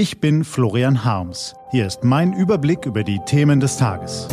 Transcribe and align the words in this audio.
Ich 0.00 0.18
bin 0.18 0.44
Florian 0.44 1.04
Harms. 1.04 1.54
Hier 1.72 1.86
ist 1.86 2.04
mein 2.04 2.32
Überblick 2.32 2.86
über 2.86 3.04
die 3.04 3.18
Themen 3.26 3.60
des 3.60 3.76
Tages. 3.76 4.28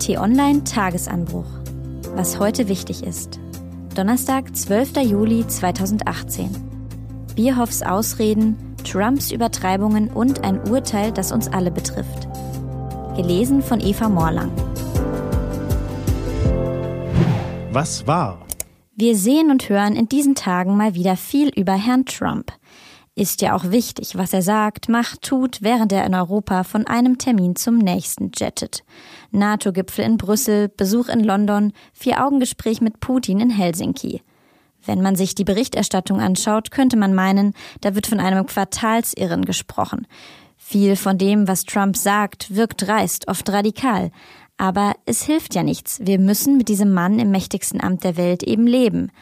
T-Online 0.00 0.64
Tagesanbruch. 0.64 1.46
Was 2.16 2.40
heute 2.40 2.66
wichtig 2.66 3.04
ist. 3.04 3.38
Donnerstag, 3.94 4.56
12. 4.56 4.96
Juli 5.04 5.46
2018. 5.46 6.50
Bierhoffs 7.36 7.82
Ausreden, 7.82 8.74
Trumps 8.82 9.30
Übertreibungen 9.30 10.10
und 10.10 10.42
ein 10.42 10.58
Urteil, 10.68 11.12
das 11.12 11.30
uns 11.30 11.46
alle 11.46 11.70
betrifft. 11.70 12.26
Gelesen 13.14 13.62
von 13.62 13.78
Eva 13.80 14.08
Morlang. 14.08 14.50
Was 17.70 18.08
war? 18.08 18.44
Wir 18.96 19.14
sehen 19.14 19.52
und 19.52 19.68
hören 19.68 19.94
in 19.94 20.08
diesen 20.08 20.34
Tagen 20.34 20.76
mal 20.76 20.96
wieder 20.96 21.16
viel 21.16 21.50
über 21.50 21.74
Herrn 21.74 22.06
Trump. 22.06 22.50
Ist 23.16 23.42
ja 23.42 23.54
auch 23.54 23.70
wichtig, 23.70 24.16
was 24.16 24.32
er 24.32 24.42
sagt, 24.42 24.88
macht, 24.88 25.22
tut, 25.22 25.62
während 25.62 25.92
er 25.92 26.04
in 26.04 26.16
Europa 26.16 26.64
von 26.64 26.84
einem 26.88 27.16
Termin 27.16 27.54
zum 27.54 27.78
nächsten 27.78 28.32
jettet. 28.34 28.82
NATO-Gipfel 29.30 30.04
in 30.04 30.16
Brüssel, 30.16 30.68
Besuch 30.68 31.08
in 31.08 31.22
London, 31.22 31.72
Vier-Augen-Gespräch 31.92 32.80
mit 32.80 32.98
Putin 32.98 33.38
in 33.38 33.50
Helsinki. 33.50 34.22
Wenn 34.84 35.00
man 35.00 35.14
sich 35.14 35.36
die 35.36 35.44
Berichterstattung 35.44 36.20
anschaut, 36.20 36.72
könnte 36.72 36.96
man 36.96 37.14
meinen, 37.14 37.54
da 37.82 37.94
wird 37.94 38.08
von 38.08 38.18
einem 38.18 38.46
Quartalsirren 38.46 39.44
gesprochen. 39.44 40.08
Viel 40.56 40.96
von 40.96 41.16
dem, 41.16 41.46
was 41.46 41.64
Trump 41.64 41.96
sagt, 41.96 42.56
wirkt 42.56 42.82
dreist, 42.82 43.28
oft 43.28 43.48
radikal. 43.48 44.10
Aber 44.56 44.94
es 45.06 45.22
hilft 45.22 45.54
ja 45.54 45.62
nichts. 45.62 46.00
Wir 46.02 46.18
müssen 46.18 46.56
mit 46.56 46.68
diesem 46.68 46.92
Mann 46.92 47.20
im 47.20 47.30
mächtigsten 47.30 47.80
Amt 47.80 48.02
der 48.02 48.16
Welt 48.16 48.42
eben 48.42 48.66
leben. 48.66 49.12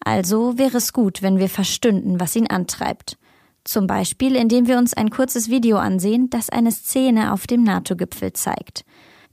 Also 0.00 0.56
wäre 0.56 0.78
es 0.78 0.94
gut, 0.94 1.20
wenn 1.20 1.38
wir 1.38 1.50
verstünden, 1.50 2.18
was 2.18 2.34
ihn 2.34 2.46
antreibt. 2.46 3.18
Zum 3.66 3.88
Beispiel, 3.88 4.36
indem 4.36 4.68
wir 4.68 4.78
uns 4.78 4.94
ein 4.94 5.10
kurzes 5.10 5.50
Video 5.50 5.76
ansehen, 5.78 6.30
das 6.30 6.50
eine 6.50 6.70
Szene 6.70 7.32
auf 7.32 7.48
dem 7.48 7.64
NATO-Gipfel 7.64 8.32
zeigt. 8.32 8.84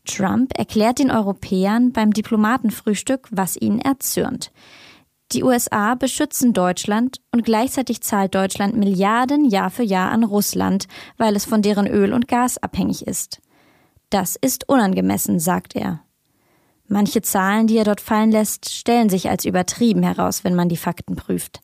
Trump 0.05 0.57
erklärt 0.57 0.97
den 0.97 1.11
Europäern 1.11 1.91
beim 1.91 2.09
Diplomatenfrühstück, 2.09 3.27
was 3.29 3.55
ihn 3.55 3.77
erzürnt. 3.77 4.51
Die 5.33 5.43
USA 5.43 5.93
beschützen 5.93 6.51
Deutschland 6.53 7.21
und 7.31 7.45
gleichzeitig 7.45 8.01
zahlt 8.01 8.33
Deutschland 8.33 8.75
Milliarden 8.75 9.45
Jahr 9.45 9.69
für 9.69 9.83
Jahr 9.83 10.09
an 10.09 10.23
Russland, 10.23 10.87
weil 11.17 11.35
es 11.35 11.45
von 11.45 11.61
deren 11.61 11.85
Öl 11.85 12.11
und 12.11 12.27
Gas 12.27 12.57
abhängig 12.57 13.05
ist. 13.05 13.39
Das 14.09 14.35
ist 14.35 14.67
unangemessen, 14.67 15.39
sagt 15.39 15.75
er. 15.75 16.01
Manche 16.87 17.21
Zahlen, 17.21 17.67
die 17.67 17.77
er 17.77 17.85
dort 17.85 18.01
fallen 18.01 18.31
lässt, 18.31 18.71
stellen 18.71 19.09
sich 19.09 19.29
als 19.29 19.45
übertrieben 19.45 20.01
heraus, 20.01 20.43
wenn 20.43 20.55
man 20.55 20.69
die 20.69 20.77
Fakten 20.77 21.15
prüft. 21.15 21.61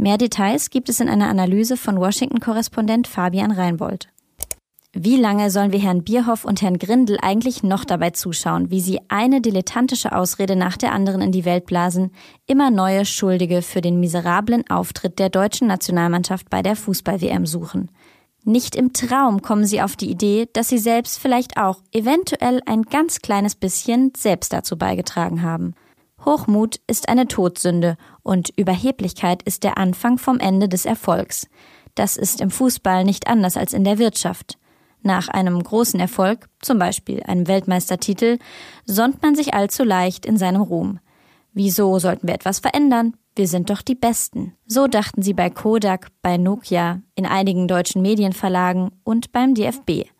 Mehr 0.00 0.16
Details 0.16 0.70
gibt 0.70 0.88
es 0.88 0.98
in 1.00 1.10
einer 1.10 1.28
Analyse 1.28 1.76
von 1.76 2.00
Washington-Korrespondent 2.00 3.06
Fabian 3.06 3.50
Reinbold. 3.50 4.08
Wie 4.94 5.16
lange 5.16 5.50
sollen 5.50 5.72
wir 5.72 5.78
Herrn 5.78 6.04
Bierhoff 6.04 6.46
und 6.46 6.62
Herrn 6.62 6.78
Grindel 6.78 7.18
eigentlich 7.20 7.62
noch 7.62 7.84
dabei 7.84 8.08
zuschauen, 8.08 8.70
wie 8.70 8.80
sie 8.80 9.00
eine 9.08 9.42
dilettantische 9.42 10.16
Ausrede 10.16 10.56
nach 10.56 10.78
der 10.78 10.92
anderen 10.92 11.20
in 11.20 11.32
die 11.32 11.44
Welt 11.44 11.66
blasen, 11.66 12.12
immer 12.46 12.70
neue 12.70 13.04
Schuldige 13.04 13.60
für 13.60 13.82
den 13.82 14.00
miserablen 14.00 14.64
Auftritt 14.70 15.18
der 15.18 15.28
deutschen 15.28 15.68
Nationalmannschaft 15.68 16.48
bei 16.48 16.62
der 16.62 16.76
Fußball-WM 16.76 17.44
suchen? 17.44 17.90
Nicht 18.42 18.76
im 18.76 18.94
Traum 18.94 19.42
kommen 19.42 19.66
sie 19.66 19.82
auf 19.82 19.96
die 19.96 20.10
Idee, 20.10 20.48
dass 20.54 20.70
sie 20.70 20.78
selbst 20.78 21.18
vielleicht 21.18 21.58
auch 21.58 21.82
eventuell 21.92 22.62
ein 22.64 22.84
ganz 22.84 23.18
kleines 23.18 23.54
bisschen 23.54 24.12
selbst 24.16 24.54
dazu 24.54 24.78
beigetragen 24.78 25.42
haben. 25.42 25.74
Hochmut 26.24 26.80
ist 26.86 27.08
eine 27.08 27.26
Todsünde 27.26 27.96
und 28.22 28.50
Überheblichkeit 28.56 29.42
ist 29.42 29.64
der 29.64 29.78
Anfang 29.78 30.18
vom 30.18 30.38
Ende 30.38 30.68
des 30.68 30.84
Erfolgs. 30.84 31.48
Das 31.94 32.16
ist 32.16 32.40
im 32.40 32.50
Fußball 32.50 33.04
nicht 33.04 33.26
anders 33.26 33.56
als 33.56 33.72
in 33.72 33.84
der 33.84 33.98
Wirtschaft. 33.98 34.58
Nach 35.02 35.28
einem 35.28 35.62
großen 35.62 35.98
Erfolg, 35.98 36.48
zum 36.60 36.78
Beispiel 36.78 37.22
einem 37.22 37.48
Weltmeistertitel, 37.48 38.38
sonnt 38.84 39.22
man 39.22 39.34
sich 39.34 39.54
allzu 39.54 39.82
leicht 39.82 40.26
in 40.26 40.36
seinem 40.36 40.60
Ruhm. 40.60 41.00
Wieso 41.52 41.98
sollten 41.98 42.28
wir 42.28 42.34
etwas 42.34 42.60
verändern? 42.60 43.14
Wir 43.34 43.48
sind 43.48 43.70
doch 43.70 43.80
die 43.80 43.94
Besten. 43.94 44.54
So 44.66 44.86
dachten 44.86 45.22
sie 45.22 45.32
bei 45.32 45.50
Kodak, 45.50 46.08
bei 46.20 46.36
Nokia, 46.36 47.00
in 47.14 47.26
einigen 47.26 47.66
deutschen 47.66 48.02
Medienverlagen 48.02 48.90
und 49.04 49.32
beim 49.32 49.54
DFB. 49.54 50.10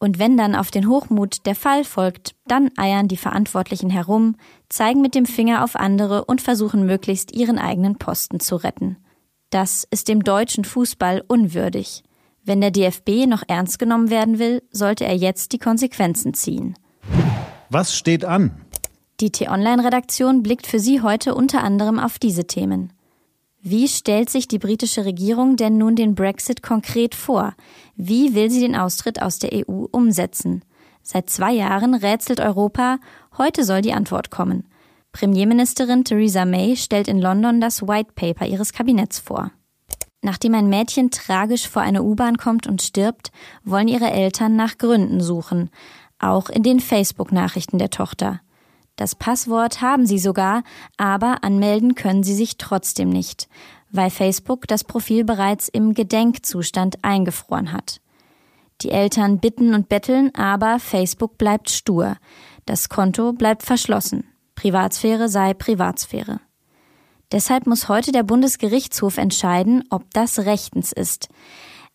Und 0.00 0.18
wenn 0.18 0.38
dann 0.38 0.54
auf 0.54 0.70
den 0.70 0.88
Hochmut 0.88 1.44
der 1.44 1.54
Fall 1.54 1.84
folgt, 1.84 2.34
dann 2.46 2.70
eiern 2.76 3.06
die 3.06 3.18
Verantwortlichen 3.18 3.90
herum, 3.90 4.34
zeigen 4.70 5.02
mit 5.02 5.14
dem 5.14 5.26
Finger 5.26 5.62
auf 5.62 5.76
andere 5.76 6.24
und 6.24 6.40
versuchen 6.40 6.86
möglichst 6.86 7.32
ihren 7.32 7.58
eigenen 7.58 7.96
Posten 7.98 8.40
zu 8.40 8.56
retten. 8.56 8.96
Das 9.50 9.86
ist 9.90 10.08
dem 10.08 10.24
deutschen 10.24 10.64
Fußball 10.64 11.22
unwürdig. 11.28 12.02
Wenn 12.42 12.62
der 12.62 12.70
DFB 12.70 13.26
noch 13.26 13.42
ernst 13.46 13.78
genommen 13.78 14.08
werden 14.08 14.38
will, 14.38 14.62
sollte 14.70 15.04
er 15.04 15.14
jetzt 15.14 15.52
die 15.52 15.58
Konsequenzen 15.58 16.32
ziehen. 16.32 16.76
Was 17.68 17.94
steht 17.94 18.24
an? 18.24 18.52
Die 19.20 19.30
T-Online-Redaktion 19.30 20.42
blickt 20.42 20.66
für 20.66 20.80
Sie 20.80 21.02
heute 21.02 21.34
unter 21.34 21.62
anderem 21.62 21.98
auf 21.98 22.18
diese 22.18 22.46
Themen. 22.46 22.90
Wie 23.62 23.88
stellt 23.88 24.30
sich 24.30 24.48
die 24.48 24.58
britische 24.58 25.04
Regierung 25.04 25.56
denn 25.56 25.76
nun 25.76 25.94
den 25.94 26.14
Brexit 26.14 26.62
konkret 26.62 27.14
vor? 27.14 27.54
Wie 27.94 28.34
will 28.34 28.50
sie 28.50 28.60
den 28.60 28.74
Austritt 28.74 29.20
aus 29.20 29.38
der 29.38 29.50
EU 29.52 29.84
umsetzen? 29.90 30.64
Seit 31.02 31.28
zwei 31.28 31.52
Jahren 31.52 31.94
rätselt 31.94 32.40
Europa, 32.40 32.98
heute 33.36 33.64
soll 33.64 33.82
die 33.82 33.92
Antwort 33.92 34.30
kommen. 34.30 34.66
Premierministerin 35.12 36.04
Theresa 36.04 36.46
May 36.46 36.74
stellt 36.74 37.06
in 37.06 37.20
London 37.20 37.60
das 37.60 37.82
White 37.82 38.12
Paper 38.14 38.46
ihres 38.46 38.72
Kabinetts 38.72 39.18
vor. 39.18 39.50
Nachdem 40.22 40.54
ein 40.54 40.68
Mädchen 40.70 41.10
tragisch 41.10 41.68
vor 41.68 41.82
eine 41.82 42.02
U-Bahn 42.02 42.38
kommt 42.38 42.66
und 42.66 42.80
stirbt, 42.80 43.30
wollen 43.64 43.88
ihre 43.88 44.10
Eltern 44.10 44.56
nach 44.56 44.78
Gründen 44.78 45.20
suchen, 45.20 45.68
auch 46.18 46.48
in 46.48 46.62
den 46.62 46.80
Facebook-Nachrichten 46.80 47.78
der 47.78 47.90
Tochter. 47.90 48.40
Das 49.00 49.14
Passwort 49.14 49.80
haben 49.80 50.04
sie 50.04 50.18
sogar, 50.18 50.62
aber 50.98 51.42
anmelden 51.42 51.94
können 51.94 52.22
sie 52.22 52.34
sich 52.34 52.58
trotzdem 52.58 53.08
nicht, 53.08 53.48
weil 53.90 54.10
Facebook 54.10 54.68
das 54.68 54.84
Profil 54.84 55.24
bereits 55.24 55.68
im 55.68 55.94
Gedenkzustand 55.94 57.02
eingefroren 57.02 57.72
hat. 57.72 58.02
Die 58.82 58.90
Eltern 58.90 59.38
bitten 59.38 59.72
und 59.72 59.88
betteln, 59.88 60.34
aber 60.34 60.78
Facebook 60.78 61.38
bleibt 61.38 61.70
stur. 61.70 62.18
Das 62.66 62.90
Konto 62.90 63.32
bleibt 63.32 63.62
verschlossen. 63.62 64.24
Privatsphäre 64.54 65.30
sei 65.30 65.54
Privatsphäre. 65.54 66.40
Deshalb 67.32 67.66
muss 67.66 67.88
heute 67.88 68.12
der 68.12 68.22
Bundesgerichtshof 68.22 69.16
entscheiden, 69.16 69.82
ob 69.88 70.12
das 70.12 70.40
rechtens 70.40 70.92
ist. 70.92 71.30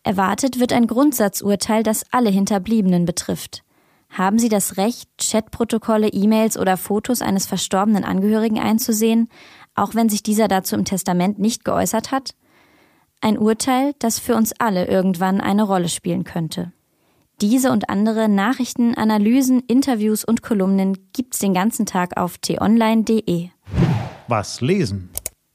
Erwartet 0.02 0.58
wird 0.58 0.72
ein 0.72 0.88
Grundsatzurteil, 0.88 1.84
das 1.84 2.04
alle 2.10 2.30
Hinterbliebenen 2.30 3.04
betrifft. 3.04 3.62
Haben 4.10 4.38
Sie 4.38 4.48
das 4.48 4.76
Recht, 4.76 5.08
Chatprotokolle, 5.18 6.08
E-Mails 6.08 6.58
oder 6.58 6.76
Fotos 6.76 7.22
eines 7.22 7.46
verstorbenen 7.46 8.04
Angehörigen 8.04 8.58
einzusehen, 8.58 9.28
auch 9.74 9.94
wenn 9.94 10.08
sich 10.08 10.22
dieser 10.22 10.48
dazu 10.48 10.74
im 10.74 10.84
Testament 10.84 11.38
nicht 11.38 11.64
geäußert 11.64 12.12
hat? 12.12 12.34
Ein 13.20 13.38
Urteil, 13.38 13.94
das 13.98 14.18
für 14.18 14.34
uns 14.34 14.52
alle 14.58 14.86
irgendwann 14.86 15.40
eine 15.40 15.64
Rolle 15.64 15.88
spielen 15.88 16.24
könnte. 16.24 16.72
Diese 17.42 17.70
und 17.70 17.90
andere 17.90 18.30
Nachrichten, 18.30 18.94
Analysen, 18.94 19.60
Interviews 19.66 20.24
und 20.24 20.42
Kolumnen 20.42 20.96
gibt's 21.12 21.38
den 21.38 21.52
ganzen 21.52 21.84
Tag 21.84 22.16
auf 22.16 22.38
t-online.de. 22.38 23.50
Was 24.28 24.62
lesen? 24.62 25.10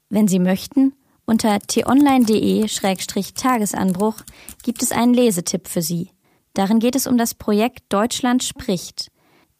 Wenn 0.08 0.28
Sie 0.28 0.38
möchten, 0.38 0.92
unter 1.24 1.58
t-online.de-tagesanbruch 1.58 4.22
gibt 4.62 4.82
es 4.82 4.92
einen 4.92 5.14
Lesetipp 5.14 5.66
für 5.66 5.82
Sie. 5.82 6.10
Darin 6.54 6.80
geht 6.80 6.96
es 6.96 7.06
um 7.06 7.16
das 7.16 7.34
Projekt 7.34 7.84
Deutschland 7.88 8.42
spricht. 8.42 9.10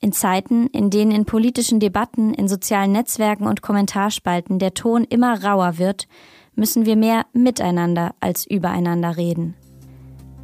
In 0.00 0.12
Zeiten, 0.12 0.66
in 0.68 0.90
denen 0.90 1.12
in 1.12 1.24
politischen 1.24 1.80
Debatten, 1.80 2.34
in 2.34 2.48
sozialen 2.48 2.92
Netzwerken 2.92 3.46
und 3.46 3.62
Kommentarspalten 3.62 4.58
der 4.58 4.74
Ton 4.74 5.04
immer 5.04 5.42
rauer 5.42 5.78
wird, 5.78 6.06
müssen 6.54 6.84
wir 6.84 6.96
mehr 6.96 7.24
miteinander 7.32 8.14
als 8.20 8.46
übereinander 8.46 9.16
reden. 9.16 9.54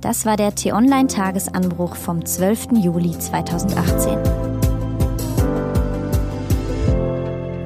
Das 0.00 0.24
war 0.24 0.36
der 0.36 0.54
T-Online-Tagesanbruch 0.54 1.96
vom 1.96 2.24
12. 2.24 2.68
Juli 2.80 3.18
2018. 3.18 4.18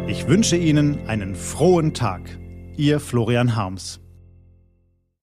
Ich 0.09 0.27
wünsche 0.27 0.57
Ihnen 0.57 1.07
einen 1.09 1.35
frohen 1.35 1.93
Tag. 1.93 2.23
Ihr 2.77 3.01
Florian 3.01 3.55
Harms. 3.55 4.01